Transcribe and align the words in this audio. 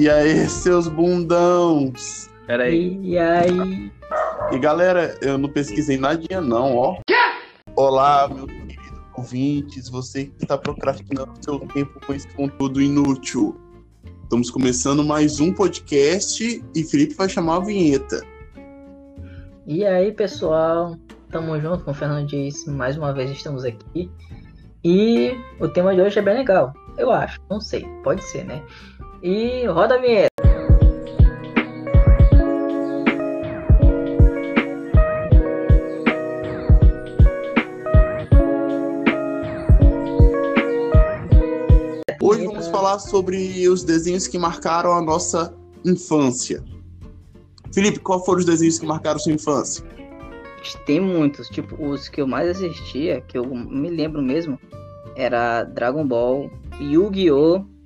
E 0.00 0.08
aí, 0.08 0.48
seus 0.48 0.88
bundãos? 0.88 2.30
Peraí. 2.46 2.98
E 3.02 3.18
aí? 3.18 3.92
E 4.50 4.58
galera, 4.58 5.14
eu 5.20 5.36
não 5.36 5.50
pesquisei 5.50 5.98
nadinha 5.98 6.40
não, 6.40 6.74
ó. 6.74 6.96
Quê? 7.06 7.14
Olá, 7.76 8.26
meus 8.26 8.46
queridos 8.46 8.98
ouvintes, 9.14 9.90
você 9.90 10.24
que 10.24 10.44
está 10.44 10.56
procrastinando 10.56 11.32
seu 11.42 11.60
tempo 11.60 12.00
com 12.06 12.14
esse 12.14 12.26
conteúdo 12.28 12.80
inútil. 12.80 13.60
Estamos 14.22 14.48
começando 14.48 15.04
mais 15.04 15.38
um 15.38 15.52
podcast 15.52 16.64
e 16.74 16.82
Felipe 16.82 17.12
vai 17.12 17.28
chamar 17.28 17.56
a 17.56 17.60
vinheta. 17.60 18.22
E 19.66 19.84
aí, 19.84 20.12
pessoal? 20.12 20.96
Tamo 21.30 21.60
junto 21.60 21.84
com 21.84 21.90
o 21.90 21.94
Fernando 21.94 22.26
Dias. 22.26 22.64
Mais 22.64 22.96
uma 22.96 23.12
vez 23.12 23.30
estamos 23.30 23.66
aqui. 23.66 24.10
E 24.82 25.36
o 25.60 25.68
tema 25.68 25.94
de 25.94 26.00
hoje 26.00 26.18
é 26.18 26.22
bem 26.22 26.38
legal. 26.38 26.72
Eu 26.96 27.10
acho. 27.10 27.38
Não 27.50 27.60
sei. 27.60 27.86
Pode 28.02 28.24
ser, 28.24 28.46
né? 28.46 28.62
E 29.22 29.66
roda 29.66 29.96
a 29.96 29.98
vinheta. 29.98 30.30
Hoje 42.22 42.46
vamos 42.46 42.68
falar 42.68 42.98
sobre 42.98 43.68
os 43.68 43.84
desenhos 43.84 44.26
que 44.26 44.38
marcaram 44.38 44.92
a 44.92 45.02
nossa 45.02 45.54
infância. 45.84 46.64
Felipe, 47.74 47.98
qual 47.98 48.24
foram 48.24 48.38
os 48.38 48.46
desenhos 48.46 48.78
que 48.78 48.86
marcaram 48.86 49.18
sua 49.18 49.32
infância? 49.32 49.84
Tem 50.86 50.98
muitos. 50.98 51.48
Tipo, 51.50 51.76
os 51.84 52.08
que 52.08 52.22
eu 52.22 52.26
mais 52.26 52.48
assistia, 52.48 53.20
que 53.20 53.36
eu 53.36 53.44
me 53.44 53.90
lembro 53.90 54.22
mesmo, 54.22 54.58
era 55.14 55.64
Dragon 55.64 56.06
Ball, 56.06 56.50
Yu-Gi-Oh! 56.80 57.79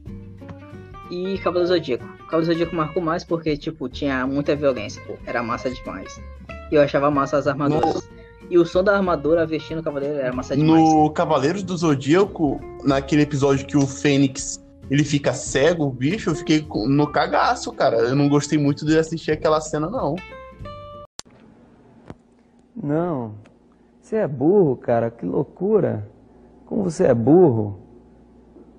E 1.11 1.39
Cavaleiro 1.39 1.69
Zodíaco. 1.69 2.05
Cavaleiro 2.25 2.53
Zodíaco 2.53 2.77
marcou 2.77 3.03
mais 3.03 3.25
porque, 3.25 3.57
tipo, 3.57 3.89
tinha 3.89 4.27
muita 4.27 4.55
violência, 4.57 5.03
pô, 5.07 5.15
era 5.27 5.43
massa 5.43 5.71
demais. 5.71 6.21
E 6.71 6.75
eu 6.75 6.83
achava 6.83 7.11
massa 7.11 7.37
as 7.37 7.47
armaduras. 7.47 8.09
E 8.51 8.59
o 8.59 8.65
som 8.67 8.85
da 8.85 8.97
armadura 8.97 9.47
vestindo 9.47 9.79
o 9.79 9.83
cavaleiro 9.83 10.19
era 10.19 10.33
massa 10.33 10.57
demais. 10.57 10.81
No 10.81 11.11
Cavaleiros 11.11 11.63
do 11.63 11.77
Zodíaco, 11.77 12.61
naquele 12.85 13.23
episódio 13.23 13.67
que 13.67 13.77
o 13.77 13.87
Fênix 13.87 14.63
ele 14.91 15.03
fica 15.03 15.33
cego, 15.33 15.85
o 15.87 15.91
bicho, 15.91 16.31
eu 16.31 16.35
fiquei 16.35 16.67
no 16.87 17.07
cagaço, 17.07 17.73
cara. 17.73 17.97
Eu 17.97 18.15
não 18.15 18.29
gostei 18.29 18.59
muito 18.59 18.85
de 18.85 18.99
assistir 18.99 19.33
aquela 19.33 19.61
cena, 19.61 19.89
não. 19.89 20.17
Não. 22.77 23.35
Você 24.01 24.17
é 24.17 24.29
burro, 24.29 24.77
cara. 24.77 25.11
Que 25.11 25.25
loucura. 25.25 26.07
Como 26.67 26.85
você 26.85 27.05
é 27.05 27.15
burro. 27.15 27.79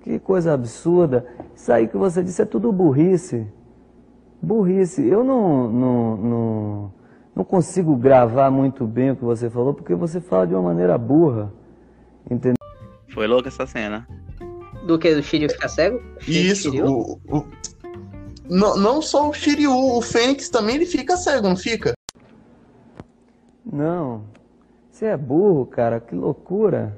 Que 0.06 0.20
coisa 0.20 0.54
absurda. 0.54 1.26
Isso 1.52 1.72
aí 1.72 1.88
que 1.88 1.96
você 1.96 2.22
disse 2.22 2.40
é 2.40 2.44
tudo 2.44 2.70
burrice. 2.70 3.44
Burrice. 4.40 5.04
Eu 5.04 5.24
não, 5.24 5.68
não, 5.68 6.16
não, 6.16 6.92
não 7.34 7.44
consigo 7.44 7.96
gravar 7.96 8.48
muito 8.48 8.86
bem 8.86 9.10
o 9.10 9.16
que 9.16 9.24
você 9.24 9.50
falou, 9.50 9.74
porque 9.74 9.96
você 9.96 10.20
fala 10.20 10.46
de 10.46 10.54
uma 10.54 10.62
maneira 10.62 10.96
burra. 10.96 11.52
Entendeu? 12.30 12.54
Foi 13.12 13.26
louca 13.26 13.48
essa 13.48 13.66
cena. 13.66 14.06
Do 14.86 14.96
que? 14.96 15.12
Do 15.12 15.24
Shiryu 15.24 15.50
ficar 15.50 15.68
cego? 15.68 16.00
Isso. 16.24 16.70
O, 16.70 17.18
o... 17.28 17.44
Não, 18.48 18.76
não 18.76 19.02
só 19.02 19.28
o 19.28 19.32
Shiryu, 19.32 19.72
o 19.72 20.00
Fênix 20.00 20.48
também 20.48 20.76
ele 20.76 20.86
fica 20.86 21.16
cego, 21.16 21.48
não 21.48 21.56
fica? 21.56 21.94
Não. 23.64 24.22
Você 24.88 25.06
é 25.06 25.16
burro, 25.16 25.66
cara. 25.66 25.98
Que 25.98 26.14
loucura. 26.14 26.96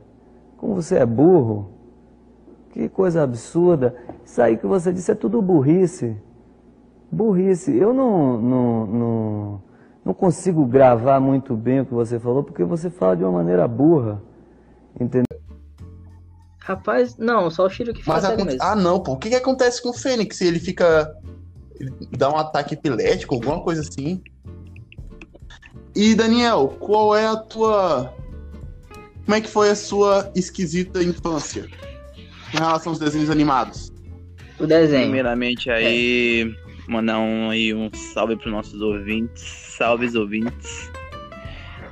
Como 0.58 0.74
você 0.74 0.98
é 0.98 1.06
burro. 1.06 1.77
Que 2.70 2.88
coisa 2.88 3.22
absurda. 3.22 3.94
Isso 4.24 4.40
aí 4.40 4.56
que 4.56 4.66
você 4.66 4.92
disse 4.92 5.10
é 5.10 5.14
tudo 5.14 5.40
burrice. 5.40 6.16
Burrice. 7.10 7.74
Eu 7.74 7.92
não, 7.94 8.40
não, 8.40 8.86
não, 8.86 9.62
não 10.04 10.14
consigo 10.14 10.64
gravar 10.66 11.18
muito 11.20 11.56
bem 11.56 11.80
o 11.80 11.86
que 11.86 11.94
você 11.94 12.18
falou, 12.18 12.44
porque 12.44 12.64
você 12.64 12.90
fala 12.90 13.16
de 13.16 13.24
uma 13.24 13.32
maneira 13.32 13.66
burra. 13.66 14.22
Entendeu? 15.00 15.24
Rapaz, 16.60 17.16
não, 17.16 17.50
só 17.50 17.64
o 17.64 17.70
Shiryu 17.70 17.94
que 17.94 18.04
cego 18.04 18.18
aconte... 18.18 18.44
mesmo. 18.44 18.62
Ah, 18.62 18.76
não, 18.76 19.00
pô. 19.00 19.12
O 19.12 19.16
que, 19.16 19.30
que 19.30 19.34
acontece 19.34 19.82
com 19.82 19.88
o 19.88 19.94
Fênix? 19.94 20.40
Ele 20.42 20.60
fica. 20.60 21.10
Ele 21.80 21.92
dá 22.16 22.30
um 22.30 22.36
ataque 22.36 22.74
epilético, 22.74 23.34
alguma 23.36 23.62
coisa 23.62 23.80
assim. 23.80 24.22
E 25.94 26.14
Daniel, 26.14 26.76
qual 26.78 27.16
é 27.16 27.26
a 27.26 27.36
tua. 27.36 28.12
Como 29.24 29.34
é 29.34 29.40
que 29.40 29.48
foi 29.48 29.70
a 29.70 29.74
sua 29.74 30.30
esquisita 30.34 31.02
infância 31.02 31.66
em 32.52 32.58
relação 32.58 32.92
aos 32.92 32.98
desenhos 32.98 33.30
animados? 33.30 33.92
O 34.58 34.66
desenho. 34.66 35.04
Primeiramente 35.04 35.70
aí, 35.70 36.54
mandar 36.88 37.18
um, 37.18 37.50
aí 37.50 37.72
um 37.72 37.90
salve 37.92 38.36
para 38.36 38.46
os 38.46 38.52
nossos 38.52 38.80
ouvintes. 38.80 39.42
Salves 39.42 40.14
ouvintes. 40.14 40.90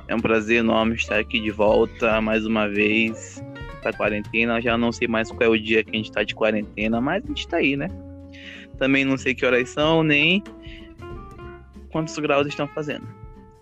É 0.07 0.15
um 0.15 0.19
prazer 0.19 0.59
enorme 0.59 0.95
estar 0.95 1.19
aqui 1.19 1.39
de 1.39 1.51
volta 1.51 2.19
mais 2.21 2.45
uma 2.45 2.67
vez 2.67 3.43
pra 3.81 3.93
quarentena. 3.93 4.61
Já 4.61 4.77
não 4.77 4.91
sei 4.91 5.07
mais 5.07 5.29
qual 5.29 5.43
é 5.43 5.47
o 5.49 5.59
dia 5.59 5.83
que 5.83 5.91
a 5.91 5.95
gente 5.95 6.11
tá 6.11 6.23
de 6.23 6.35
quarentena, 6.35 6.99
mas 6.99 7.23
a 7.23 7.27
gente 7.27 7.47
tá 7.47 7.57
aí, 7.57 7.75
né? 7.75 7.87
Também 8.77 9.03
não 9.03 9.17
sei 9.17 9.33
que 9.33 9.45
horas 9.45 9.69
são, 9.69 10.03
nem 10.03 10.43
quantos 11.91 12.17
graus 12.19 12.47
estão 12.47 12.67
fazendo. 12.67 13.07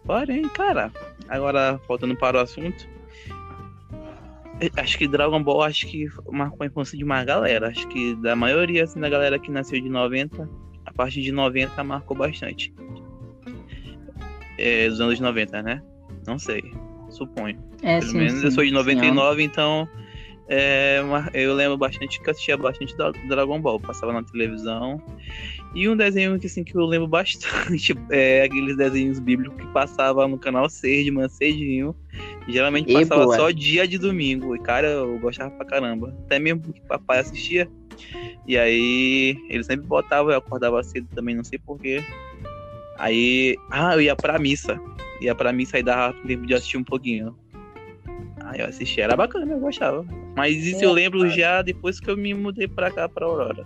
Porém, 0.04 0.44
cara, 0.50 0.92
agora 1.30 1.80
voltando 1.88 2.16
para 2.16 2.38
o 2.38 2.40
assunto. 2.42 2.95
Acho 4.78 4.98
que 4.98 5.08
Dragon 5.08 5.44
Ball 5.44 5.64
acho 5.64 5.86
que 5.88 6.08
marcou 6.32 6.64
a 6.64 6.68
infância 6.68 6.98
de 6.98 7.04
uma 7.04 7.24
galera. 7.24 7.70
Acho 7.70 7.88
que 7.90 8.16
da 8.16 8.36
maioria 8.36 8.86
assim, 8.86 9.00
da 9.00 9.10
galera 9.10 9.38
que 9.38 9.52
nasceu 9.52 9.80
de 9.82 9.90
90, 9.90 10.50
a 10.86 10.94
partir 10.94 11.22
de 11.22 11.32
90 11.32 11.84
marcou 11.84 12.16
bastante. 12.16 12.74
É, 14.58 14.88
dos 14.88 15.02
anos 15.02 15.20
90, 15.20 15.62
né? 15.62 15.84
Não 16.26 16.40
sei. 16.40 16.64
Suponho. 17.10 17.62
É, 17.84 18.00
Pelo 18.00 18.12
sim, 18.12 18.18
menos 18.18 18.40
sim, 18.40 18.46
eu 18.46 18.52
sou 18.52 18.64
de 18.64 18.70
sim, 18.70 18.76
99, 18.76 19.44
então 19.44 19.88
é, 20.48 21.02
eu 21.34 21.54
lembro 21.54 21.78
bastante 21.78 22.22
que 22.22 22.30
assistia 22.30 22.56
bastante 22.56 22.96
Dragon 23.28 23.60
Ball, 23.60 23.80
passava 23.80 24.14
na 24.14 24.24
televisão. 24.24 25.02
E 25.76 25.90
um 25.90 25.96
desenho 25.96 26.40
que, 26.40 26.48
assim, 26.48 26.64
que 26.64 26.74
eu 26.74 26.86
lembro 26.86 27.06
bastante 27.06 27.94
é 28.10 28.44
aqueles 28.44 28.78
desenhos 28.78 29.20
bíblicos 29.20 29.60
que 29.60 29.68
passava 29.74 30.26
no 30.26 30.38
canal 30.38 30.70
6 30.70 31.04
de 31.04 31.12
manhã 31.12 31.28
cedinho. 31.28 31.94
Geralmente 32.48 32.94
passava 32.94 33.26
boa. 33.26 33.36
só 33.36 33.52
dia 33.52 33.86
de 33.86 33.98
domingo. 33.98 34.56
E, 34.56 34.60
cara, 34.60 34.88
eu 34.88 35.20
gostava 35.20 35.52
pra 35.52 35.66
caramba. 35.66 36.16
Até 36.26 36.40
mesmo 36.40 36.62
porque 36.62 36.80
papai 36.88 37.20
assistia. 37.20 37.70
E 38.48 38.58
aí 38.58 39.38
ele 39.50 39.64
sempre 39.66 39.86
botava, 39.86 40.32
eu 40.32 40.38
acordava 40.38 40.82
cedo 40.82 41.08
também, 41.14 41.36
não 41.36 41.44
sei 41.44 41.60
porquê. 41.60 42.02
Aí, 42.98 43.58
ah, 43.70 43.96
eu 43.96 44.02
ia 44.02 44.16
pra 44.16 44.40
missa. 44.40 44.80
Ia 45.20 45.36
pra 45.36 45.52
missa 45.52 45.78
e 45.78 45.84
dava 45.84 46.14
tempo 46.26 46.46
de 46.46 46.54
assistir 46.54 46.78
um 46.78 46.84
pouquinho. 46.86 47.36
Aí 48.46 48.62
eu 48.62 48.68
assisti, 48.68 49.02
era 49.02 49.16
bacana, 49.16 49.52
eu 49.52 49.60
gostava. 49.60 50.06
Mas 50.38 50.56
isso 50.66 50.84
eu 50.84 50.94
lembro 50.94 51.28
já 51.30 51.62
depois 51.62 52.00
que 52.00 52.10
eu 52.10 52.16
me 52.16 52.34
mudei 52.34 52.68
pra 52.68 52.92
cá, 52.92 53.10
pra 53.10 53.26
Aurora. 53.26 53.66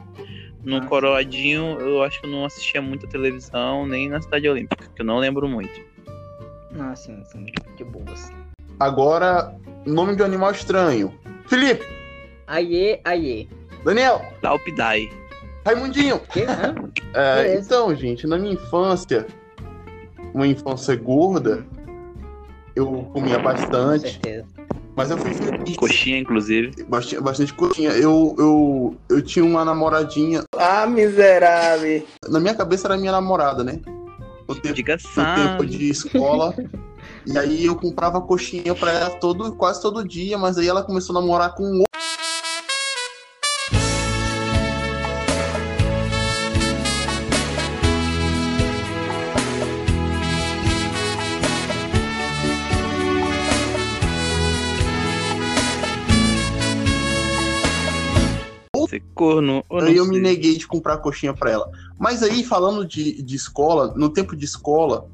No 0.63 0.77
Ah, 0.77 0.85
Coroadinho, 0.85 1.79
eu 1.79 2.03
acho 2.03 2.19
que 2.19 2.25
eu 2.27 2.31
não 2.31 2.45
assistia 2.45 2.81
muita 2.81 3.07
televisão, 3.07 3.85
nem 3.87 4.09
na 4.09 4.21
Cidade 4.21 4.47
Olímpica, 4.49 4.87
que 4.93 5.01
eu 5.01 5.05
não 5.05 5.17
lembro 5.17 5.47
muito. 5.47 5.79
Ah, 6.79 6.95
sim, 6.95 7.23
sim. 7.25 7.45
De 7.77 7.83
boas. 7.83 8.31
Agora, 8.79 9.55
nome 9.85 10.15
de 10.15 10.21
um 10.21 10.25
animal 10.25 10.51
estranho. 10.51 11.13
Felipe, 11.47 11.85
Aie, 12.47 12.99
aie. 13.05 13.47
Daniel, 13.83 14.21
Talpidai. 14.41 15.09
Raimundinho. 15.65 16.19
Que? 16.19 16.41
É, 17.13 17.43
Beleza. 17.43 17.65
então, 17.65 17.95
gente, 17.95 18.25
na 18.27 18.37
minha 18.37 18.53
infância, 18.53 19.25
uma 20.33 20.47
infância 20.47 20.95
gorda, 20.95 21.65
eu 22.75 22.87
comia 23.13 23.37
Com 23.37 23.43
bastante, 23.43 24.11
certeza. 24.11 24.47
Mas 24.99 25.09
eu 25.09 25.17
fui 25.17 25.33
feliz. 25.33 25.77
Coxinha, 25.77 26.19
inclusive. 26.19 26.83
Bastante, 26.83 27.21
bastante 27.21 27.53
coxinha. 27.53 27.91
Eu, 27.91 28.35
eu, 28.37 28.97
eu 29.07 29.21
tinha 29.21 29.45
uma 29.45 29.63
namoradinha. 29.63 30.43
Ah, 30.57 30.85
miserável. 30.85 32.05
Na 32.27 32.37
minha 32.37 32.53
cabeça 32.53 32.85
era 32.85 32.97
minha 32.97 33.13
namorada, 33.13 33.63
né? 33.63 33.79
No 34.45 34.55
tempo, 34.55 34.75
Diga 34.75 34.97
no 35.15 35.35
tempo 35.35 35.65
de 35.65 35.89
escola. 35.89 36.53
e 37.25 37.37
aí 37.37 37.65
eu 37.65 37.77
comprava 37.77 38.19
coxinha 38.19 38.75
pra 38.75 38.91
ela 38.91 39.09
todo, 39.11 39.53
quase 39.53 39.81
todo 39.81 40.05
dia, 40.05 40.37
mas 40.37 40.57
aí 40.57 40.67
ela 40.67 40.83
começou 40.83 41.17
a 41.17 41.21
namorar 41.21 41.55
com 41.55 41.63
um 41.63 41.83
corno. 59.19 59.63
não 59.69 59.79
Aí 59.79 59.97
eu 59.97 60.05
me 60.05 60.13
sei. 60.13 60.21
neguei 60.21 60.57
de 60.57 60.65
comprar 60.65 60.97
coxinha 60.97 61.33
pra 61.33 61.51
ela. 61.51 61.69
Mas 61.97 62.23
aí, 62.23 62.43
falando 62.43 62.85
de, 62.85 63.21
de 63.21 63.35
escola, 63.35 63.93
no 63.97 64.09
tempo 64.09 64.35
de 64.35 64.45
escola, 64.45 65.05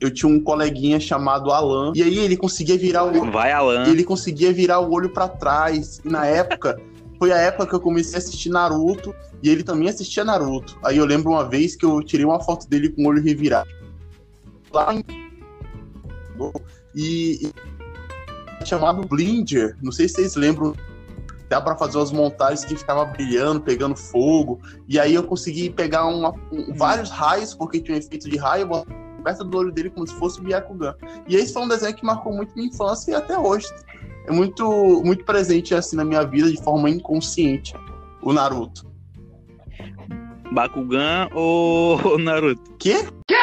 eu 0.00 0.10
tinha 0.10 0.28
um 0.30 0.40
coleguinha 0.40 0.98
chamado 0.98 1.52
Alan. 1.52 1.92
E 1.94 2.02
aí 2.02 2.18
ele 2.18 2.36
conseguia 2.36 2.76
virar 2.78 3.04
o 3.04 3.30
Vai, 3.30 3.52
Alan. 3.52 3.86
ele 3.86 4.02
conseguia 4.04 4.52
virar 4.52 4.80
o 4.80 4.90
olho 4.92 5.10
pra 5.10 5.28
trás. 5.28 6.00
E 6.04 6.08
na 6.08 6.24
época, 6.26 6.80
foi 7.18 7.32
a 7.32 7.36
época 7.38 7.66
que 7.66 7.74
eu 7.74 7.80
comecei 7.80 8.14
a 8.14 8.18
assistir 8.18 8.50
Naruto 8.50 9.14
e 9.42 9.48
ele 9.48 9.62
também 9.62 9.88
assistia 9.88 10.24
Naruto. 10.24 10.78
Aí 10.84 10.96
eu 10.96 11.04
lembro 11.06 11.30
uma 11.30 11.48
vez 11.48 11.76
que 11.76 11.84
eu 11.84 12.02
tirei 12.02 12.24
uma 12.24 12.40
foto 12.40 12.68
dele 12.68 12.88
com 12.90 13.04
o 13.04 13.08
olho 13.08 13.22
revirado. 13.22 13.68
Lá 14.72 14.94
em... 14.94 15.04
E, 16.94 17.46
e 17.46 18.66
chamado 18.66 19.06
Blinger, 19.06 19.76
não 19.82 19.92
sei 19.92 20.08
se 20.08 20.16
vocês 20.16 20.34
lembram, 20.36 20.74
dá 21.48 21.60
para 21.60 21.76
fazer 21.76 21.98
umas 21.98 22.12
montagens 22.12 22.64
que 22.64 22.76
ficava 22.76 23.04
brilhando, 23.04 23.60
pegando 23.60 23.96
fogo, 23.96 24.60
e 24.88 24.98
aí 24.98 25.14
eu 25.14 25.22
consegui 25.22 25.70
pegar 25.70 26.06
uma, 26.06 26.30
um, 26.52 26.74
vários 26.74 27.10
raios, 27.10 27.54
porque 27.54 27.80
tinha 27.80 27.96
um 27.96 28.00
efeito 28.00 28.28
de 28.28 28.36
raio, 28.36 28.68
perto 29.22 29.44
do 29.44 29.58
olho 29.58 29.72
dele 29.72 29.90
como 29.90 30.06
se 30.06 30.14
fosse 30.14 30.40
o 30.40 30.42
Byakugan. 30.42 30.94
E 31.28 31.36
esse 31.36 31.52
foi 31.52 31.62
um 31.62 31.68
desenho 31.68 31.94
que 31.94 32.04
marcou 32.04 32.32
muito 32.32 32.54
minha 32.54 32.68
infância 32.68 33.10
e 33.10 33.14
até 33.14 33.38
hoje. 33.38 33.66
É 34.26 34.32
muito, 34.32 35.02
muito 35.04 35.24
presente 35.24 35.74
assim 35.74 35.96
na 35.96 36.04
minha 36.04 36.24
vida 36.24 36.50
de 36.50 36.62
forma 36.62 36.90
inconsciente, 36.90 37.74
o 38.22 38.32
Naruto. 38.32 38.86
Bakugan 40.52 41.28
ou 41.34 42.18
Naruto? 42.18 42.72
Quê? 42.78 43.06
Quê? 43.26 43.36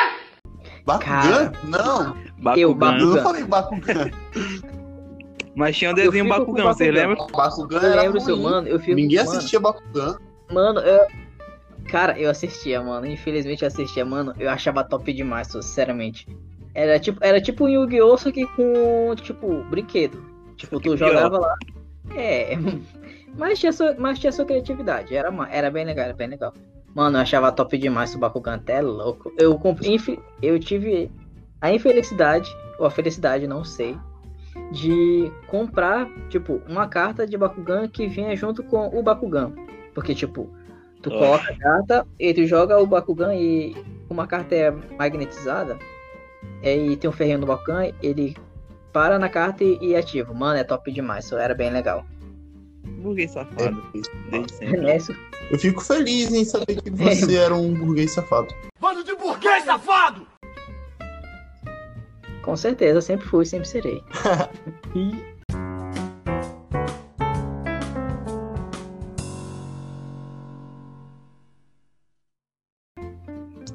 Bakugan? 0.85 1.51
Cara, 1.51 1.53
Não, 1.63 2.13
Bakugan. 2.37 2.57
Eu, 2.57 2.69
eu 2.69 2.75
Bakugan. 2.75 3.05
não 3.05 3.23
falei 3.23 3.43
Bakugan. 3.43 4.11
Mas 5.55 5.77
tinha 5.77 5.91
um 5.91 5.93
desenho 5.93 6.23
com 6.25 6.29
Bakugan, 6.29 6.63
vocês 6.63 6.93
Bakugan. 6.93 7.09
lembram? 7.09 7.27
Bakugan 7.27 7.79
Eu 7.79 7.91
era 7.91 8.01
lembro, 8.01 8.21
seu 8.21 8.37
mano, 8.37 8.67
eu 8.67 8.79
fico. 8.79 8.95
Ninguém 8.95 9.19
mano, 9.19 9.29
assistia 9.31 9.59
Bakugan. 9.59 10.17
Mano, 10.51 10.79
eu. 10.79 11.07
Cara, 11.89 12.17
eu 12.17 12.29
assistia, 12.29 12.81
mano. 12.81 13.05
Infelizmente 13.05 13.61
eu 13.61 13.67
assistia, 13.67 14.05
mano. 14.05 14.33
Eu 14.39 14.49
achava 14.49 14.83
top 14.83 15.11
demais, 15.13 15.47
sinceramente. 15.47 16.27
Era 16.73 16.99
tipo, 16.99 17.23
era 17.23 17.39
tipo 17.39 17.65
um 17.65 17.69
Yu-Gi-Oh! 17.69 18.17
só 18.17 18.31
que 18.31 18.45
com, 18.47 19.13
tipo, 19.15 19.63
brinquedo. 19.65 20.23
Tipo, 20.57 20.79
tu 20.79 20.97
jogava 20.97 21.37
lá. 21.37 21.55
É. 22.15 22.57
Mas 23.37 23.59
tinha, 23.59 23.73
sua, 23.73 23.95
mas 23.97 24.19
tinha 24.19 24.31
sua 24.31 24.45
criatividade. 24.45 25.15
Era, 25.15 25.33
era 25.49 25.71
bem 25.71 25.83
legal, 25.83 26.05
era 26.05 26.13
bem 26.13 26.27
legal. 26.27 26.53
Mano, 26.93 27.17
eu 27.17 27.21
achava 27.21 27.51
top 27.51 27.75
demais 27.79 28.13
o 28.13 28.19
Bakugan, 28.19 28.55
até 28.55 28.79
louco. 28.79 29.33
Eu, 29.39 29.59
eu 30.39 30.59
tive 30.59 31.11
a 31.59 31.73
infelicidade, 31.73 32.47
ou 32.77 32.85
a 32.85 32.91
felicidade, 32.91 33.47
não 33.47 33.63
sei, 33.63 33.97
de 34.71 35.31
comprar, 35.47 36.07
tipo, 36.29 36.61
uma 36.67 36.87
carta 36.87 37.25
de 37.25 37.37
Bakugan 37.37 37.87
que 37.87 38.07
vinha 38.07 38.35
junto 38.35 38.63
com 38.63 38.87
o 38.97 39.01
Bakugan. 39.03 39.51
Porque, 39.93 40.13
tipo, 40.15 40.49
tu 41.01 41.09
Nossa. 41.09 41.25
coloca 41.25 41.53
a 41.53 41.57
carta 41.57 42.07
e 42.19 42.33
tu 42.33 42.45
joga 42.45 42.79
o 42.79 42.87
Bakugan 42.87 43.33
e 43.35 43.75
uma 44.09 44.27
carta 44.27 44.55
é 44.55 44.71
magnetizada, 44.97 45.77
e 46.61 46.95
tem 46.95 47.09
um 47.09 47.13
ferrinho 47.13 47.39
no 47.39 47.47
Bakugan, 47.47 47.91
ele 48.01 48.35
para 48.91 49.17
na 49.17 49.27
carta 49.27 49.63
e, 49.63 49.77
e 49.81 49.95
ativa. 49.95 50.33
Mano, 50.33 50.57
é 50.59 50.63
top 50.63 50.91
demais, 50.91 51.25
isso 51.25 51.37
era 51.37 51.55
bem 51.55 51.71
legal. 51.71 52.05
Burguês 52.83 53.31
safado, 53.31 53.83
desde 53.91 54.11
Não 54.31 54.47
sempre. 54.47 54.89
é 54.89 54.95
isso? 54.97 55.15
Eu 55.51 55.59
fico 55.59 55.81
feliz 55.81 56.31
em 56.31 56.45
saber 56.45 56.81
que 56.81 56.89
você 56.89 57.35
era 57.37 57.53
um 57.53 57.73
burguês 57.73 58.11
safado. 58.11 58.53
Bando 58.79 59.03
de 59.03 59.15
burguês 59.15 59.65
safado! 59.65 60.32
Com 62.43 62.55
certeza, 62.57 63.01
sempre 63.01 63.25
fui, 63.25 63.45
sempre 63.45 63.67
serei. 63.67 64.03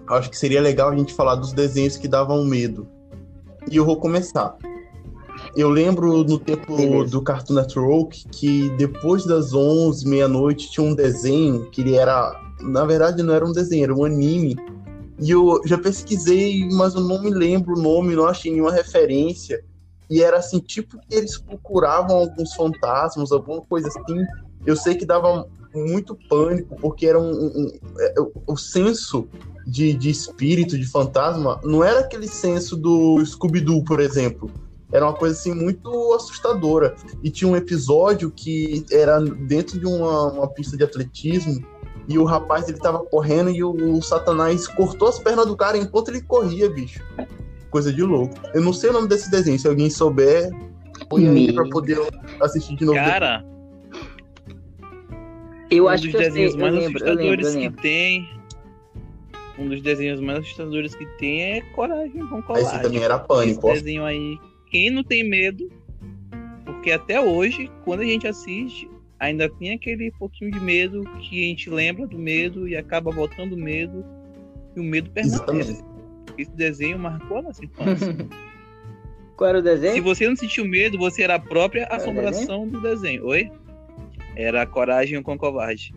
Acho 0.09 0.31
que 0.31 0.39
seria 0.39 0.61
legal 0.61 0.91
a 0.91 0.97
gente 0.97 1.13
falar 1.15 1.35
dos 1.35 1.53
desenhos 1.53 1.97
que 1.97 2.09
davam 2.09 2.45
medo. 2.45 2.89
E 3.71 3.77
eu 3.77 3.85
vou 3.85 3.97
começar. 3.99 4.57
Eu 5.57 5.69
lembro 5.69 6.25
no 6.25 6.39
tempo 6.39 6.77
Beleza. 6.77 7.11
do 7.11 7.23
Cartoon 7.23 7.55
Network 7.55 8.27
que 8.29 8.71
depois 8.77 9.25
das 9.25 9.53
11, 9.53 10.07
meia-noite, 10.09 10.71
tinha 10.71 10.87
um 10.87 10.95
desenho 10.95 11.71
que 11.71 11.83
ele 11.83 11.95
era. 11.95 12.39
Na 12.61 12.85
verdade, 12.85 13.23
não 13.23 13.35
era 13.35 13.45
um 13.45 13.53
desenho, 13.53 13.85
era 13.85 13.95
um 13.95 14.05
anime. 14.05 14.57
E 15.21 15.31
eu 15.31 15.61
já 15.65 15.77
pesquisei, 15.77 16.69
mas 16.71 16.95
eu 16.95 17.01
não 17.01 17.23
me 17.23 17.31
lembro 17.31 17.75
o 17.77 17.83
nome, 17.83 18.15
não 18.15 18.27
achei 18.27 18.53
nenhuma 18.53 18.73
referência. 18.73 19.63
E 20.09 20.23
era 20.23 20.39
assim, 20.39 20.59
tipo 20.59 20.99
que 20.99 21.15
eles 21.15 21.39
procuravam 21.39 22.17
alguns 22.17 22.55
fantasmas, 22.55 23.33
alguma 23.33 23.61
coisa 23.63 23.89
assim. 23.89 24.25
Eu 24.65 24.77
sei 24.77 24.95
que 24.95 25.05
dava 25.05 25.47
muito 25.75 26.17
pânico, 26.29 26.77
porque 26.81 27.07
era 27.07 27.21
um, 27.21 27.31
um- 27.31 27.53
um- 27.65 27.73
é, 28.01 28.15
o- 28.47 28.57
senso 28.57 29.29
de, 29.67 29.93
de 29.93 30.09
espírito, 30.09 30.79
de 30.79 30.87
fantasma, 30.87 31.61
não 31.63 31.85
era 31.85 32.01
aquele 32.01 32.27
senso 32.27 32.77
do 32.77 33.23
Scooby-Doo, 33.25 33.85
por 33.85 34.01
exemplo. 34.01 34.51
Era 34.91 35.05
uma 35.05 35.15
coisa 35.15 35.35
assim 35.39 35.53
muito 35.53 36.15
assustadora. 36.15 36.95
E 37.23 37.31
tinha 37.31 37.49
um 37.51 37.57
episódio 37.57 38.31
que 38.31 38.85
era 38.91 39.21
dentro 39.21 39.79
de 39.79 39.87
uma, 39.87 40.33
uma 40.33 40.49
pista 40.49 40.77
de 40.77 40.85
atletismo 40.85 41.67
e 42.09 42.19
o 42.19 42.25
rapaz 42.25 42.69
ele 42.69 42.79
tava 42.79 43.01
correndo 43.05 43.51
e 43.51 43.63
o, 43.63 43.71
o 43.71 44.03
Satanás 44.03 44.67
cortou 44.67 45.09
as 45.09 45.19
pernas 45.19 45.47
do 45.47 45.57
cara 45.57 45.77
enquanto 45.77 46.09
ele 46.09 46.23
corria, 46.23 46.69
bicho. 46.71 47.03
Coisa 47.71 47.93
de 47.93 48.03
louco. 48.03 48.35
Eu 48.55 48.63
não 48.63 48.73
sei 48.73 48.89
o 48.91 48.93
nome 48.95 49.09
desse 49.09 49.31
desenho, 49.31 49.59
se 49.59 49.69
alguém 49.69 49.91
souber, 49.91 50.51
põe 51.09 51.29
aí 51.29 51.53
pra 51.53 51.69
poder 51.69 51.99
assistir 52.41 52.77
de 52.77 52.85
novo. 52.87 52.97
Cara, 52.99 53.45
Eu 55.71 55.85
um 55.85 55.89
acho 55.89 56.05
dos 56.05 56.13
que 56.13 56.17
eu 56.17 56.21
sei, 56.21 56.29
desenhos 56.31 56.55
eu 56.55 56.61
mais 56.61 56.73
lembro, 56.75 56.99
eu 57.07 57.15
lembro, 57.15 57.45
assustadores 57.45 57.47
eu 57.47 57.53
que 57.53 57.59
lembro. 57.59 57.83
tem. 57.83 58.39
Um 59.59 59.69
dos 59.69 59.83
desenhos 59.83 60.21
mais 60.21 60.39
assustadores 60.39 60.95
que 60.95 61.05
tem 61.19 61.43
é 61.43 61.61
Coragem 61.75 62.27
com 62.29 62.39
Esse 62.39 62.47
Covarde. 62.47 62.83
também 62.83 63.03
era 63.03 63.19
pânico, 63.19 63.67
ó. 63.67 63.73
Esse 63.73 63.83
desenho 63.83 64.05
aí, 64.05 64.39
quem 64.71 64.89
não 64.89 65.03
tem 65.05 65.29
medo, 65.29 65.69
porque 66.65 66.93
até 66.93 67.21
hoje, 67.21 67.71
quando 67.85 68.01
a 68.01 68.05
gente 68.05 68.27
assiste, 68.27 68.89
ainda 69.19 69.49
tem 69.49 69.73
aquele 69.73 70.11
pouquinho 70.13 70.51
de 70.51 70.61
medo 70.61 71.03
que 71.21 71.45
a 71.45 71.49
gente 71.49 71.71
lembra 71.71 72.07
do 72.07 72.19
medo 72.19 72.69
e 72.69 72.77
acaba 72.77 73.11
voltando 73.11 73.55
o 73.55 73.59
medo 73.59 74.05
e 74.77 74.81
o 74.81 74.83
medo 74.85 75.11
permanece. 75.11 75.83
Esse 76.37 76.51
desenho 76.53 76.99
marcou 76.99 77.39
a 77.39 77.43
nossa 77.43 77.65
infância. 77.65 78.15
Qual 79.37 79.49
era 79.51 79.59
o 79.59 79.63
Se 79.63 79.65
desenho? 79.69 80.03
você 80.03 80.29
não 80.29 80.35
sentiu 80.37 80.65
medo, 80.65 80.99
você 80.99 81.23
era 81.23 81.37
a 81.37 81.39
própria 81.39 81.87
Qual 81.87 81.95
era 82.01 82.03
assombração 82.03 82.67
do 82.69 82.81
desenho. 82.81 83.25
Oi? 83.27 83.51
Era 84.37 84.67
Coragem 84.67 85.23
com 85.23 85.37
Covarde. 85.39 85.95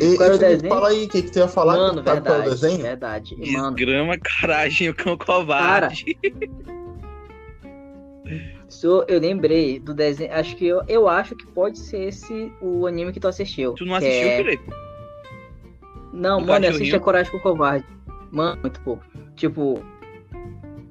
E, 0.00 0.16
Qual 0.16 0.26
era 0.26 0.34
o 0.34 0.38
desenho? 0.38 0.68
Fala 0.72 0.88
aí 0.88 1.04
o 1.04 1.08
que, 1.08 1.22
que 1.22 1.28
você 1.32 1.40
ia 1.40 1.48
falar. 1.48 1.76
Mano, 1.76 2.02
sabe 2.04 2.20
qual 2.22 2.34
é 2.34 2.38
o 2.38 2.42
verdade, 2.42 2.60
desenho? 2.60 2.82
verdade. 2.82 3.36
Mano, 3.52 3.74
Desgrama 3.76 4.18
Coragem 4.18 4.92
com 4.92 5.16
Covarde. 5.18 6.16
sou, 8.68 9.04
eu 9.08 9.20
lembrei 9.20 9.78
do 9.78 9.94
desenho, 9.94 10.32
acho 10.32 10.56
que 10.56 10.66
eu, 10.66 10.82
eu 10.88 11.08
acho 11.08 11.34
que 11.36 11.46
pode 11.46 11.78
ser 11.78 12.08
esse 12.08 12.52
o 12.60 12.86
anime 12.86 13.12
que 13.12 13.20
tu 13.20 13.28
assistiu. 13.28 13.74
Tu 13.74 13.84
não 13.84 13.94
assistiu, 13.94 14.28
é- 14.28 14.36
Felipe? 14.36 14.64
Não, 16.12 16.40
Do 16.40 16.46
mano, 16.46 16.66
cachorrinho? 16.66 16.96
a 16.96 17.00
Coragem 17.00 17.32
com 17.32 17.38
o 17.38 17.40
Covarde. 17.40 17.84
Mano, 18.30 18.60
muito 18.62 18.80
pouco. 18.80 19.04
Tipo, 19.34 19.84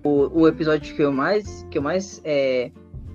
o, 0.04 0.42
o 0.42 0.48
episódio 0.48 0.94
que 0.96 1.02
eu 1.02 1.12
mais, 1.12 1.66
que 1.72 1.78
eu 1.78 1.82
mais 1.82 2.22
é, 2.26 2.70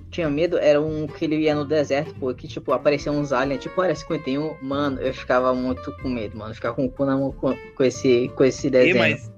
tinha 0.09 0.27
medo 0.29 0.57
era 0.57 0.81
um 0.81 1.05
que 1.05 1.25
ele 1.25 1.37
ia 1.37 1.53
no 1.53 1.65
deserto, 1.65 2.13
pô, 2.15 2.33
que 2.33 2.47
tipo, 2.47 2.71
apareciam 2.73 3.15
uns 3.15 3.31
aliens, 3.31 3.61
tipo, 3.61 3.81
era 3.83 3.93
51. 3.93 4.55
Mano, 4.61 4.99
eu 4.99 5.13
ficava 5.13 5.53
muito 5.53 5.91
com 6.01 6.09
medo, 6.09 6.35
mano. 6.37 6.51
Eu 6.51 6.55
ficava 6.55 6.75
com 6.75 6.85
o 6.85 6.89
cu 6.89 7.05
na 7.05 7.15
mão 7.15 7.31
com, 7.31 7.55
com 7.75 7.83
esse, 7.83 8.31
com 8.35 8.43
esse 8.43 8.69
desenho. 8.71 8.97
mas, 8.97 9.31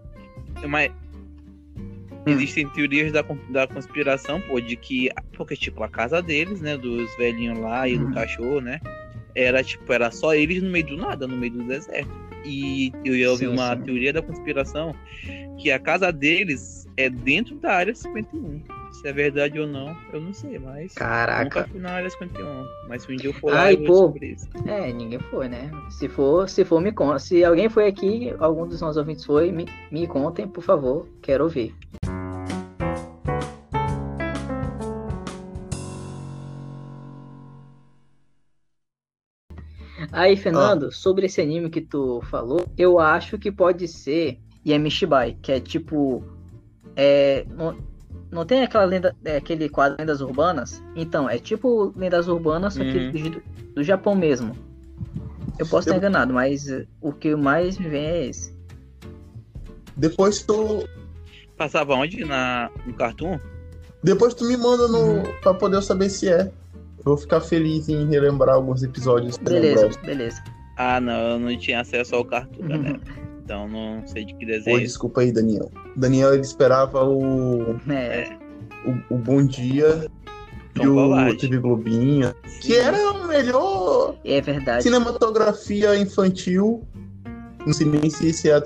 mas 0.66 0.92
existem 2.26 2.68
teorias 2.70 3.12
da, 3.12 3.24
da 3.50 3.68
conspiração, 3.68 4.42
pô, 4.42 4.60
de 4.60 4.76
que. 4.76 5.10
Porque, 5.36 5.56
tipo, 5.56 5.84
a 5.84 5.90
casa 5.90 6.22
deles, 6.22 6.62
né? 6.62 6.78
Dos 6.78 7.16
velhinhos 7.18 7.60
lá 7.60 7.88
e 7.88 7.98
Uhum. 7.98 8.06
do 8.06 8.14
cachorro, 8.14 8.62
né? 8.62 8.80
Era 9.34 9.64
tipo, 9.64 9.92
era 9.94 10.12
só 10.12 10.34
eles 10.34 10.62
no 10.62 10.70
meio 10.70 10.86
do 10.86 10.98
nada, 10.98 11.26
no 11.28 11.38
meio 11.38 11.54
do 11.54 11.64
deserto. 11.64 12.10
E 12.46 12.92
eu 13.06 13.16
ia 13.16 13.30
ouvir 13.32 13.48
Sim, 13.48 13.54
uma 13.54 13.76
sim. 13.76 13.84
teoria 13.84 14.12
da 14.12 14.22
conspiração 14.22 14.96
que 15.58 15.72
a 15.72 15.78
casa 15.80 16.12
deles 16.12 16.88
é 16.98 17.10
dentro 17.10 17.56
da 17.56 17.72
área 17.74 17.94
51. 17.94 18.62
Se 18.92 19.08
é 19.08 19.14
verdade 19.14 19.58
ou 19.60 19.66
não, 19.68 19.96
eu 20.12 20.20
não 20.20 20.34
sei, 20.34 20.60
mas. 20.60 20.94
Caraca. 20.96 21.44
Nunca 21.44 21.68
fui 21.72 21.80
na 21.80 21.92
área 21.92 22.10
51. 22.10 22.66
Mas 22.90 23.04
se 23.04 23.12
um 23.14 23.16
dia 23.16 23.30
eu 23.30 23.34
for 23.34 23.54
lá, 23.54 23.62
Ai, 23.64 23.76
eu 23.76 23.86
vou 23.86 24.12
pô. 24.12 24.20
É, 24.68 24.92
ninguém 24.92 25.20
foi, 25.30 25.48
né? 25.48 25.72
Se 25.90 26.10
for, 26.10 26.50
se 26.50 26.66
for, 26.66 26.82
me 26.82 26.92
conta. 26.92 27.20
Se 27.20 27.44
alguém 27.44 27.70
foi 27.70 27.88
aqui, 27.88 28.34
algum 28.40 28.68
dos 28.68 28.82
nossos 28.82 28.98
ouvintes 28.98 29.24
foi, 29.24 29.52
me, 29.52 29.66
me 29.92 30.06
contem, 30.08 30.48
por 30.48 30.64
favor. 30.64 31.08
Quero 31.22 31.46
ouvir. 31.46 31.74
Aí, 40.12 40.36
Fernando, 40.36 40.92
sobre 40.92 41.26
esse 41.28 41.40
anime 41.42 41.70
que 41.70 41.82
tu 41.82 42.22
falou, 42.30 42.66
eu 42.78 43.00
acho 43.00 43.38
que 43.38 43.52
pode 43.52 43.88
ser 43.88 44.40
Yamishibai, 44.68 45.38
que 45.42 45.52
é 45.52 45.60
tipo. 45.60 46.24
É, 46.96 47.46
não, 47.50 47.78
não 48.30 48.46
tem 48.46 48.62
aquela 48.64 48.84
lenda, 48.84 49.16
é, 49.24 49.38
aquele 49.38 49.70
quadro 49.70 49.98
Lendas 50.00 50.20
Urbanas? 50.20 50.84
Então, 50.96 51.30
é 51.30 51.38
tipo 51.40 51.94
Lendas 51.96 52.28
Urbanas, 52.28 52.74
só 52.74 52.84
que 52.84 52.98
Uhum. 52.98 53.32
do, 53.32 53.44
do 53.76 53.84
Japão 53.84 54.14
mesmo. 54.16 54.54
Eu 55.58 55.66
posso 55.68 55.88
estar 55.88 55.94
Eu- 55.94 55.98
enganado, 56.00 56.34
mas 56.34 56.68
eh, 56.68 56.86
o 57.00 57.14
que 57.14 57.36
mais 57.36 57.78
me 57.78 57.88
vem 57.88 58.06
é 58.06 58.26
esse. 58.28 58.54
Depois 59.96 60.42
tu, 60.44 60.88
Passava 61.58 61.94
onde? 61.94 62.26
Na, 62.26 62.72
no 62.86 62.94
Cartoon? 62.94 63.40
depois 64.04 64.34
tu 64.34 64.44
me 64.46 64.58
manda 64.58 64.88
no 64.88 64.98
Uhum. 64.98 65.24
pra 65.42 65.54
poder 65.54 65.78
eu 65.78 65.82
saber 65.82 66.10
se 66.10 66.28
é. 66.28 66.52
Vou 67.04 67.18
ficar 67.18 67.42
feliz 67.42 67.90
em 67.90 68.08
relembrar 68.08 68.56
alguns 68.56 68.84
episódios. 68.84 69.38
Beleza, 69.38 69.90
beleza. 70.06 70.44
Ah, 70.78 71.00
não, 71.02 71.14
eu 71.32 71.40
não 71.40 71.58
tinha 71.58 71.82
acesso 71.82 72.16
ao 72.16 72.24
cartoon, 72.26 72.68
galera. 72.68 73.00
Então 73.44 73.68
não 73.68 74.06
sei 74.08 74.24
de 74.26 74.34
que 74.36 74.46
desenho. 74.46 74.78
Pô, 74.78 74.84
desculpa 74.84 75.22
aí, 75.22 75.32
Daniel. 75.32 75.72
Daniel, 75.96 76.34
ele 76.34 76.42
esperava 76.44 77.04
o, 77.04 77.76
É, 77.90 78.38
o, 78.86 79.16
o 79.16 79.18
Bom 79.18 79.46
Dia 79.46 80.08
e 80.82 80.88
o. 80.88 81.38
TV 81.38 81.58
Globinho, 81.58 82.34
que 82.62 82.76
era 82.76 82.98
a 82.98 83.28
melhor 83.28 84.16
é 84.24 84.40
verdade. 84.40 84.84
cinematografia 84.84 85.98
infantil, 85.98 86.88
não 87.66 87.74
sei 87.74 87.88
nem 87.88 88.10
se 88.10 88.30
esse 88.30 88.50
é 88.50 88.60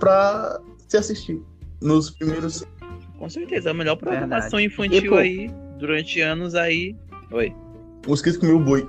pra 0.00 0.58
se 0.88 0.96
assistir. 0.96 1.40
Nos 1.80 2.10
primeiros. 2.10 2.64
Com 3.18 3.28
certeza, 3.28 3.70
a 3.70 3.74
melhor 3.74 3.96
programação 3.96 4.58
Verdade. 4.58 4.64
infantil 4.64 5.04
E, 5.04 5.08
pô- 5.08 5.16
aí, 5.16 5.50
durante 5.78 6.20
anos 6.20 6.54
aí. 6.54 6.96
Oi. 7.30 7.54
Mosquito 8.06 8.40
comeu 8.40 8.56
o 8.56 8.60
boi. 8.60 8.88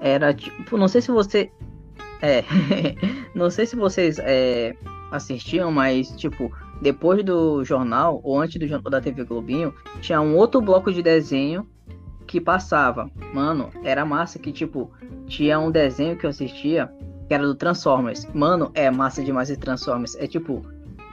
Era 0.00 0.32
tipo, 0.32 0.76
não 0.76 0.88
sei 0.88 1.00
se 1.00 1.10
você. 1.10 1.50
É. 2.22 2.44
não 3.34 3.50
sei 3.50 3.66
se 3.66 3.76
vocês 3.76 4.18
é, 4.18 4.74
assistiam, 5.10 5.70
mas 5.70 6.10
tipo, 6.16 6.52
depois 6.80 7.22
do 7.24 7.64
jornal, 7.64 8.20
ou 8.24 8.40
antes 8.40 8.58
do 8.58 8.90
da 8.90 9.00
TV 9.00 9.24
Globinho, 9.24 9.74
tinha 10.00 10.20
um 10.20 10.36
outro 10.36 10.60
bloco 10.60 10.92
de 10.92 11.02
desenho 11.02 11.66
que 12.26 12.40
passava. 12.40 13.10
Mano, 13.34 13.70
era 13.82 14.04
massa 14.04 14.38
que, 14.38 14.52
tipo, 14.52 14.90
tinha 15.26 15.58
um 15.58 15.70
desenho 15.70 16.16
que 16.16 16.24
eu 16.24 16.30
assistia 16.30 16.90
que 17.26 17.34
era 17.34 17.46
do 17.46 17.54
Transformers. 17.54 18.26
Mano, 18.34 18.72
é 18.74 18.90
massa 18.90 19.22
demais 19.22 19.50
esse 19.50 19.60
Transformers. 19.60 20.16
É 20.16 20.26
tipo. 20.26 20.64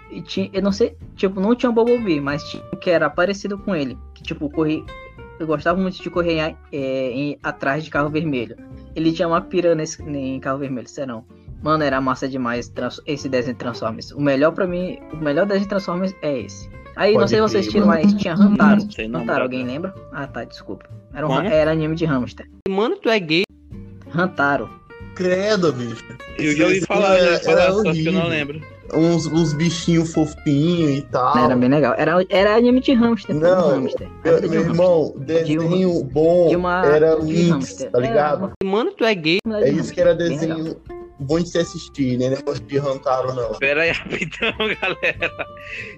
e 0.10 0.22
tinha, 0.22 0.50
eu 0.52 0.62
não 0.62 0.72
sei, 0.72 0.98
tipo, 1.16 1.40
não 1.40 1.56
tinha 1.56 1.70
um 1.70 1.74
Bumblebee, 1.74 2.20
mas 2.20 2.44
tinha 2.50 2.64
que 2.82 2.90
era 2.90 3.10
parecido 3.10 3.58
com 3.58 3.76
ele. 3.76 3.98
Que, 4.16 4.24
tipo, 4.24 4.50
corria. 4.50 4.84
Eu 5.40 5.46
gostava 5.48 5.80
muito 5.80 6.02
de 6.02 6.10
correr 6.10 6.56
é, 6.72 7.12
em- 7.12 7.38
atrás 7.44 7.84
de 7.84 7.90
carro 7.90 8.10
vermelho. 8.10 8.56
Ele 8.96 9.12
tinha 9.12 9.28
uma 9.28 9.42
pira 9.42 9.76
nesse, 9.76 10.02
em 10.04 10.40
carro 10.40 10.58
vermelho, 10.60 10.88
serão. 10.88 11.24
Mano, 11.62 11.84
era 11.84 12.00
massa 12.02 12.28
demais 12.28 12.70
trans- 12.70 13.02
esse 13.06 13.28
desenho 13.30 13.54
de 13.54 13.60
Transformers. 13.60 14.12
O 14.12 14.22
melhor 14.22 14.52
pra 14.52 14.66
mim, 14.68 15.00
o 15.12 15.18
melhor 15.18 15.46
desenho 15.46 15.64
de 15.64 15.70
Transformers 15.70 16.16
é 16.22 16.40
esse. 16.40 16.70
Aí, 16.96 17.12
não 17.14 17.20
Pode 17.20 17.30
sei 17.30 17.38
se 17.38 17.42
vocês 17.42 17.74
mano. 17.76 17.88
mas 17.88 18.14
tinha 18.16 18.34
Rantaro. 18.34 18.82
Não 18.98 19.08
não, 19.10 19.20
Rantaro, 19.20 19.44
alguém 19.44 19.64
lembra? 19.64 19.94
Ah, 20.12 20.26
tá, 20.28 20.44
desculpa. 20.44 20.86
Era, 21.14 21.26
um, 21.28 21.30
Como? 21.30 21.48
era 21.48 21.72
anime 21.72 21.96
de 21.96 22.06
hamster. 22.06 22.50
Mano, 22.68 22.98
tu 22.98 23.08
é 23.10 23.20
gay. 23.20 23.44
Rantaro. 24.10 24.70
Credo, 25.16 25.72
bicho. 25.74 26.04
Eu 26.38 26.56
já 26.56 26.66
ouvi 26.66 26.82
falar, 26.82 27.18
já 27.18 27.24
era- 27.24 27.32
ouvi 27.34 27.46
falar, 27.46 27.62
era 27.64 27.72
só 27.74 27.82
que 27.92 28.06
eu 28.06 28.12
não 28.14 28.22
horrível. 28.22 28.28
lembro. 28.28 28.62
Uns, 28.94 29.26
uns 29.28 29.54
bichinhos 29.54 30.14
fofinhos 30.14 31.00
e 31.00 31.02
tal. 31.12 31.38
Era 31.38 31.56
bem 31.56 31.70
legal. 31.70 31.94
Era, 31.98 32.26
era 32.30 32.56
anime 32.56 32.80
de 32.80 32.94
hamster. 32.94 33.36
Não, 33.36 33.70
hamster. 33.82 34.08
Meu, 34.24 34.40
de 34.42 34.48
um 34.48 34.54
irmão, 34.54 35.14
desenho 35.18 36.04
bom 36.06 36.48
de 36.50 36.56
uma- 36.56 36.86
era 36.86 37.20
de 37.20 37.50
hamster. 37.50 37.92
tá 37.92 37.98
É, 38.00 38.02
ligado? 38.02 38.52
Mano, 38.64 38.92
tu 38.92 39.04
é 39.04 39.14
gay. 39.14 39.40
hamster. 39.46 39.68
É 39.68 39.72
isso 39.72 39.94
que 39.94 40.00
era 40.02 40.16
desenho 40.16 40.78
bom 41.20 41.40
de 41.40 41.50
se 41.50 41.58
assistir, 41.58 42.18
né? 42.18 42.30
Negócio 42.30 42.64
de 42.64 42.78
Rantaro, 42.78 43.34
não. 43.34 43.54
Pera 43.60 43.82
aí, 43.82 43.92
rapidão, 43.92 44.54
galera. 44.58 45.32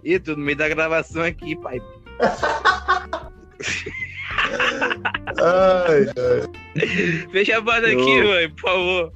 Ih, 0.04 0.20
tu 0.20 0.36
no 0.36 0.44
meio 0.44 0.58
da 0.58 0.68
gravação 0.70 1.22
aqui, 1.24 1.56
pai. 1.58 1.80
Ai, 5.42 6.06
ai. 6.18 6.50
Fecha 7.32 7.58
a 7.58 7.62
banda 7.62 7.88
aqui, 7.88 8.24
mãe, 8.24 8.50
por 8.50 8.62
favor. 8.62 9.14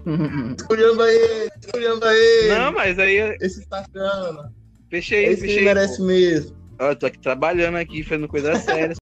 Esculhamba 0.58 1.12
ele, 1.12 1.50
esculhamba 1.62 2.14
ele. 2.14 2.48
Não, 2.50 2.72
mas 2.72 3.00
aí, 3.00 3.18
Esse 3.42 3.64
sacana. 3.64 4.52
fecha 4.90 5.16
aí, 5.16 5.26
Esse 5.26 5.42
fecha 5.42 5.60
aí. 5.60 5.66
merece 5.66 5.98
pô. 5.98 6.04
mesmo. 6.04 6.56
Ó, 6.80 6.90
eu 6.90 6.96
tô 6.96 7.06
aqui 7.06 7.20
trabalhando 7.20 7.78
aqui, 7.78 8.04
fazendo 8.04 8.28
coisa 8.28 8.56
séria. 8.60 8.96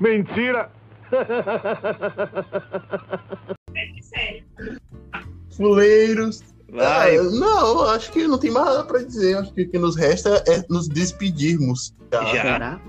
Mentira! 0.00 0.70
Fuleiros. 5.56 6.42
Vai, 6.72 7.16
Ah, 7.18 7.22
não, 7.24 7.82
acho 7.90 8.10
que 8.10 8.26
não 8.26 8.38
tem 8.38 8.50
mais 8.50 8.64
nada 8.66 8.84
pra 8.84 9.02
dizer. 9.02 9.36
Acho 9.36 9.52
que 9.52 9.62
o 9.62 9.68
que 9.70 9.78
nos 9.78 9.94
resta 9.96 10.42
é 10.48 10.64
nos 10.70 10.88
despedirmos. 10.88 11.94
tá? 12.10 12.24
Já. 12.26 12.42
Será? 12.42 12.80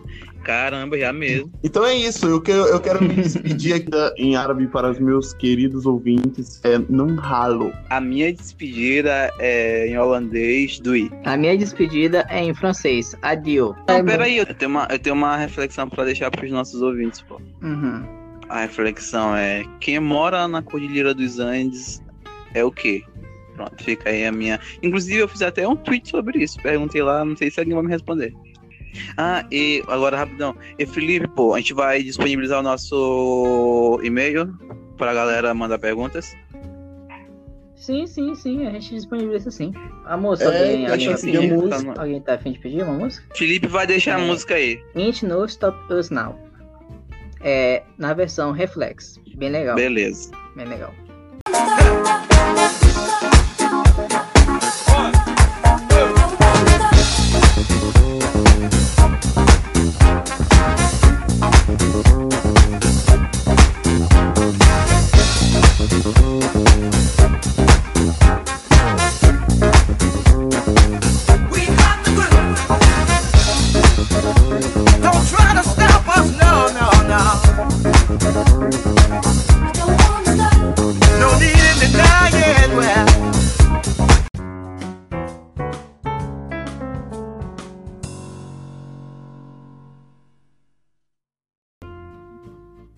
caramba, 0.43 0.97
já 0.97 1.13
mesmo. 1.13 1.49
Então 1.63 1.85
é 1.85 1.95
isso. 1.95 2.25
Eu 2.27 2.41
quero, 2.41 2.65
eu 2.65 2.79
quero 2.79 3.01
me 3.01 3.13
despedir 3.15 3.75
aqui 3.75 3.89
em 4.17 4.35
árabe 4.35 4.67
para 4.67 4.91
os 4.91 4.99
meus 4.99 5.33
queridos 5.33 5.85
ouvintes. 5.85 6.59
É 6.63 6.77
não 6.89 7.15
ralo. 7.15 7.71
A 7.89 8.01
minha 8.01 8.31
despedida 8.33 9.31
é 9.39 9.87
em 9.87 9.97
holandês 9.97 10.79
do 10.79 10.95
I. 10.95 11.09
A 11.23 11.37
minha 11.37 11.57
despedida 11.57 12.25
é 12.29 12.43
em 12.43 12.53
francês. 12.53 13.15
Adio. 13.21 13.73
Não, 13.87 14.03
peraí, 14.03 14.37
eu 14.37 14.45
tenho 14.45 14.71
uma, 14.71 14.87
eu 14.89 14.99
tenho 14.99 15.15
uma 15.15 15.37
reflexão 15.37 15.89
pra 15.89 16.03
deixar 16.03 16.29
pros 16.29 16.51
nossos 16.51 16.81
ouvintes, 16.81 17.21
pô. 17.21 17.39
Uhum. 17.61 18.03
A 18.49 18.59
reflexão 18.61 19.35
é: 19.35 19.63
quem 19.79 19.97
mora 19.99 20.45
na 20.47 20.61
Cordilheira 20.61 21.13
dos 21.13 21.39
Andes 21.39 22.01
é 22.53 22.63
o 22.65 22.71
quê? 22.71 23.01
Pronto, 23.55 23.83
fica 23.83 24.09
aí 24.09 24.25
a 24.25 24.31
minha. 24.31 24.59
Inclusive, 24.81 25.19
eu 25.19 25.27
fiz 25.27 25.41
até 25.41 25.67
um 25.67 25.75
tweet 25.75 26.09
sobre 26.09 26.43
isso. 26.43 26.57
Perguntei 26.61 27.01
lá, 27.03 27.23
não 27.23 27.35
sei 27.37 27.51
se 27.51 27.59
alguém 27.59 27.75
vai 27.75 27.83
me 27.83 27.89
responder. 27.91 28.33
Ah, 29.17 29.45
e 29.51 29.83
agora 29.87 30.17
rapidão. 30.17 30.55
E 30.77 30.85
Felipe, 30.85 31.27
pô, 31.27 31.53
a 31.53 31.57
gente 31.59 31.73
vai 31.73 32.01
disponibilizar 32.03 32.59
o 32.59 32.63
nosso 32.63 33.99
e-mail 34.03 34.53
pra 34.97 35.13
galera 35.13 35.53
mandar 35.53 35.79
perguntas. 35.79 36.35
Sim, 37.75 38.07
sim, 38.07 38.33
sim. 38.35 38.65
A 38.65 38.71
gente 38.71 38.91
disponibiliza 38.95 39.51
sim. 39.51 39.73
A 40.05 40.15
moça, 40.15 40.43
É, 40.45 40.47
alguém, 40.47 40.85
a 40.87 40.91
alguém, 40.91 41.17
gente 41.17 41.31
tá 41.33 41.41
música. 41.55 41.69
tá 41.77 41.83
no- 41.83 41.99
alguém 42.01 42.21
tá 42.21 42.33
afim 42.35 42.51
de 42.53 42.59
pedir 42.59 42.81
uma 42.83 42.93
música? 42.93 43.25
Felipe 43.35 43.67
vai 43.67 43.85
deixar 43.85 44.17
a 44.17 44.21
É. 44.21 44.25
música 44.25 44.55
aí. 44.55 44.79
Ain't 44.95 45.25
no 45.25 45.43
Stop 45.45 45.77
Us 45.93 46.09
Now. 46.09 46.37
É 47.41 47.83
na 47.97 48.13
versão 48.13 48.51
Reflex. 48.53 49.19
Bem 49.35 49.49
legal. 49.49 49.75
Beleza. 49.75 50.31
Bem 50.55 50.65
legal. 50.65 50.93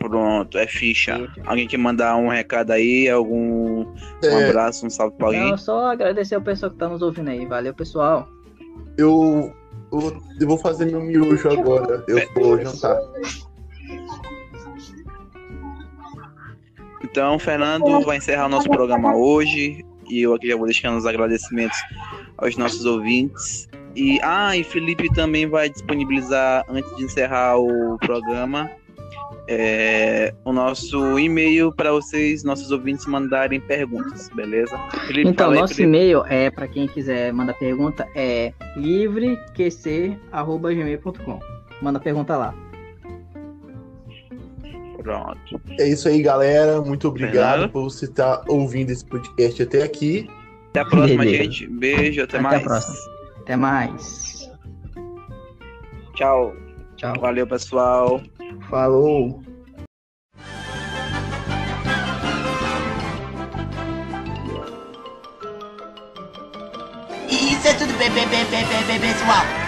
Pronto, 0.09 0.57
é 0.57 0.67
ficha. 0.67 1.27
Alguém 1.45 1.67
quer 1.67 1.77
mandar 1.77 2.15
um 2.17 2.27
recado 2.27 2.71
aí? 2.71 3.09
Algum 3.09 3.81
um 3.81 3.95
É, 4.23 4.49
abraço, 4.49 4.85
um 4.85 4.89
salve 4.89 5.15
pra 5.17 5.27
alguém? 5.27 5.49
Não, 5.49 5.57
só 5.57 5.91
agradecer 5.91 6.35
ao 6.35 6.41
pessoal 6.41 6.71
que 6.71 6.77
tá 6.77 6.87
nos 6.87 7.01
ouvindo 7.01 7.29
aí. 7.29 7.45
Valeu, 7.45 7.73
pessoal. 7.73 8.27
eu, 8.97 9.51
eu, 9.91 10.21
eu 10.39 10.47
vou 10.47 10.57
fazer 10.57 10.85
meu 10.85 11.01
miojo 11.01 11.49
agora. 11.49 12.03
Eu 12.07 12.21
vou 12.35 12.61
jantar. 12.61 12.97
Então, 17.03 17.37
Fernando 17.39 18.01
vai 18.01 18.17
encerrar 18.17 18.45
o 18.45 18.49
nosso 18.49 18.69
programa 18.69 19.15
hoje. 19.15 19.85
E 20.09 20.21
eu 20.21 20.33
aqui 20.35 20.47
já 20.49 20.55
vou 20.55 20.65
deixando 20.67 20.97
os 20.97 21.05
agradecimentos 21.05 21.77
aos 22.37 22.55
nossos 22.57 22.85
ouvintes. 22.85 23.67
E, 23.95 24.19
ah, 24.21 24.55
e 24.55 24.63
Felipe 24.63 25.11
também 25.13 25.47
vai 25.47 25.69
disponibilizar, 25.69 26.63
antes 26.69 26.93
de 26.97 27.03
encerrar 27.05 27.57
o 27.57 27.97
programa, 27.99 28.69
é, 29.47 30.33
o 30.43 30.51
nosso 30.51 31.19
e-mail 31.19 31.71
para 31.71 31.91
vocês, 31.91 32.43
nossos 32.43 32.71
ouvintes, 32.71 33.05
mandarem 33.05 33.59
perguntas, 33.59 34.29
beleza? 34.35 34.75
Felipe, 35.07 35.29
Então, 35.29 35.51
aí, 35.51 35.59
nosso 35.59 35.81
e-mail 35.81 36.23
é 36.27 36.49
para 36.49 36.67
quem 36.67 36.87
quiser 36.87 37.31
mandar 37.33 37.53
pergunta 37.55 38.07
é 38.15 38.53
livreqc@gmail.com. 38.75 41.39
Manda 41.81 41.99
pergunta 41.99 42.37
lá. 42.37 42.53
Pronto. 45.01 45.61
É 45.79 45.87
isso 45.87 46.07
aí, 46.07 46.21
galera. 46.21 46.81
Muito 46.81 47.07
obrigado 47.07 47.51
Fernando? 47.51 47.71
por 47.71 47.83
você 47.83 48.05
estar 48.05 48.41
ouvindo 48.47 48.89
esse 48.89 49.05
podcast 49.05 49.61
até 49.61 49.83
aqui. 49.83 50.27
Até 50.69 50.79
a 50.79 50.85
próxima, 50.85 51.23
Beleza. 51.23 51.43
gente. 51.43 51.67
Beijo, 51.67 52.23
até, 52.23 52.37
Até 52.37 52.39
a 52.39 52.41
mais. 52.41 52.63
próxima. 52.63 52.95
Até 53.41 53.55
mais. 53.55 54.49
Tchau. 56.15 56.64
Tchau. 56.97 57.13
Valeu, 57.19 57.45
pessoal. 57.45 58.21
Falou! 58.69 59.41
Isso 67.29 67.67
é 67.67 67.73
tudo 67.73 67.97
bem, 67.97 68.09
bem, 68.11 68.27
bem, 68.29 68.45
bem, 68.45 68.65
bem, 68.67 68.87
bem, 68.87 68.99
pessoal. 69.01 69.65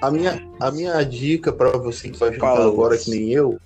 A 0.00 0.10
minha, 0.10 0.50
a 0.60 0.70
minha 0.70 1.02
dica 1.04 1.52
pra 1.52 1.72
você 1.72 2.10
que 2.10 2.18
vai 2.18 2.32
jantar 2.32 2.60
agora, 2.60 2.96
que 2.96 3.10
nem 3.10 3.32
eu, 3.32 3.58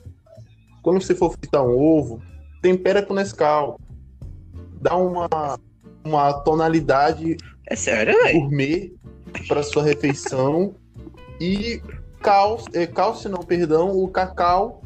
quando 0.83 1.01
você 1.01 1.15
for 1.15 1.33
fritar 1.33 1.63
um 1.63 1.79
ovo, 1.79 2.23
tempera 2.63 3.03
com 3.03 3.15
Nescau. 3.15 3.79
Dá 4.81 4.97
uma, 4.97 5.29
uma 6.05 6.33
tonalidade 6.41 7.37
É 7.67 7.77
sério, 7.77 8.15
gourmet 8.33 8.93
para 9.47 9.63
sua 9.63 9.83
refeição. 9.83 10.75
E 11.41 11.83
é, 12.75 12.87
calce 12.87 13.29
não, 13.29 13.41
perdão, 13.41 13.97
o 13.97 14.07
cacau 14.09 14.83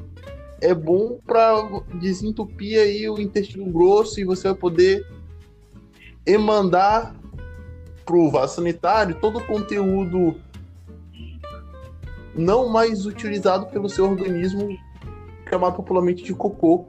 é 0.61 0.73
bom 0.73 1.19
para 1.27 1.69
desentupir 2.01 2.81
aí 2.81 3.09
o 3.11 3.21
intestino 3.21 3.67
grosso 3.67 4.21
e 4.21 4.25
você 4.25 4.49
vai 4.49 4.57
poder 4.57 5.05
emandar 6.25 7.13
pro 8.07 8.31
vaso 8.31 8.55
sanitário 8.55 9.19
todo 9.21 9.39
o 9.39 9.47
conteúdo 9.47 10.37
não 12.37 12.69
mais 12.69 13.05
utilizado 13.05 13.67
pelo 13.67 13.89
seu 13.89 14.09
organismo, 14.09 14.77
chamado 15.49 15.77
popularmente 15.77 16.23
de 16.23 16.35
cocô. 16.35 16.87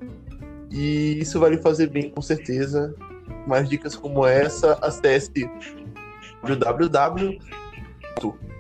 E 0.72 1.20
isso 1.20 1.40
vai 1.40 1.52
lhe 1.52 1.58
fazer 1.58 1.88
bem, 1.88 2.10
com 2.10 2.22
certeza. 2.22 2.96
Mais 3.48 3.70
dicas 3.70 3.96
como 3.96 4.26
essa, 4.26 4.78
acesse 4.82 5.50
www 6.44 7.40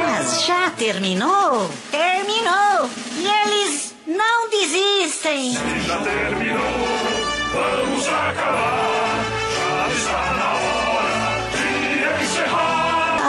Mas 0.00 0.46
já 0.46 0.70
terminou? 0.70 1.68
Terminou! 1.90 2.88
E 3.18 3.26
eles 3.26 3.94
não 4.06 4.48
desistem! 4.50 5.52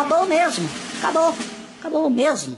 Acabou 0.06 0.28
mesmo! 0.28 0.70
Acabou! 1.00 1.34
Acabou 1.80 2.10
mesmo! 2.12 2.56